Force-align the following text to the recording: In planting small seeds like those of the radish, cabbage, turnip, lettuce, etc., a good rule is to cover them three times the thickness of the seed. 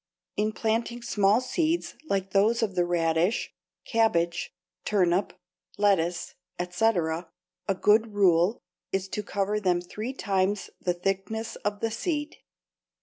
In 0.35 0.51
planting 0.53 1.03
small 1.03 1.41
seeds 1.41 1.93
like 2.09 2.31
those 2.31 2.63
of 2.63 2.73
the 2.73 2.85
radish, 2.85 3.53
cabbage, 3.85 4.51
turnip, 4.83 5.33
lettuce, 5.77 6.33
etc., 6.57 7.29
a 7.67 7.75
good 7.75 8.11
rule 8.15 8.57
is 8.91 9.07
to 9.09 9.21
cover 9.21 9.59
them 9.59 9.79
three 9.79 10.13
times 10.13 10.71
the 10.81 10.95
thickness 10.95 11.55
of 11.57 11.81
the 11.81 11.91
seed. 11.91 12.37